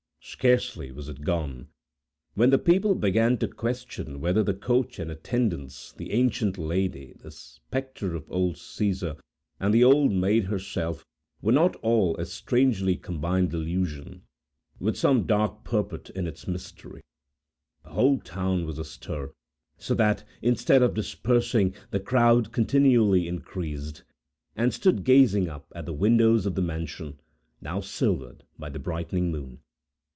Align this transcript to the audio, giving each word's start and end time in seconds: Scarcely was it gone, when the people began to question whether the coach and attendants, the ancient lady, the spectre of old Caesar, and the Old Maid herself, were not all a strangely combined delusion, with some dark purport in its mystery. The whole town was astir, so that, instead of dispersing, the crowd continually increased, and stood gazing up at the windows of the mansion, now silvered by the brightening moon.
Scarcely 0.23 0.91
was 0.91 1.09
it 1.09 1.23
gone, 1.23 1.69
when 2.35 2.51
the 2.51 2.59
people 2.59 2.93
began 2.93 3.39
to 3.39 3.47
question 3.47 4.21
whether 4.21 4.43
the 4.43 4.53
coach 4.53 4.99
and 4.99 5.09
attendants, 5.09 5.93
the 5.93 6.11
ancient 6.11 6.59
lady, 6.59 7.15
the 7.21 7.31
spectre 7.31 8.13
of 8.13 8.29
old 8.31 8.55
Caesar, 8.59 9.15
and 9.59 9.73
the 9.73 9.83
Old 9.83 10.11
Maid 10.11 10.43
herself, 10.43 11.03
were 11.41 11.51
not 11.51 11.75
all 11.77 12.15
a 12.17 12.25
strangely 12.27 12.95
combined 12.95 13.49
delusion, 13.49 14.21
with 14.79 14.95
some 14.95 15.25
dark 15.25 15.63
purport 15.63 16.11
in 16.11 16.27
its 16.27 16.47
mystery. 16.47 17.01
The 17.83 17.89
whole 17.89 18.19
town 18.19 18.67
was 18.67 18.77
astir, 18.77 19.31
so 19.79 19.95
that, 19.95 20.23
instead 20.43 20.83
of 20.83 20.93
dispersing, 20.93 21.73
the 21.89 21.99
crowd 21.99 22.51
continually 22.51 23.27
increased, 23.27 24.03
and 24.55 24.71
stood 24.71 25.03
gazing 25.03 25.49
up 25.49 25.73
at 25.75 25.87
the 25.87 25.93
windows 25.93 26.45
of 26.45 26.53
the 26.53 26.61
mansion, 26.61 27.19
now 27.59 27.79
silvered 27.81 28.43
by 28.59 28.69
the 28.69 28.79
brightening 28.79 29.31
moon. 29.31 29.61